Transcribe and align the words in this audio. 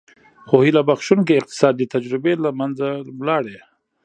خو 0.47 0.55
هیله 0.65 0.81
بښوونکې 0.87 1.33
اقتصادي 1.41 1.85
تجربې 1.93 2.33
له 2.43 2.49
منځه 2.59 2.87
لاړې. 3.27 3.59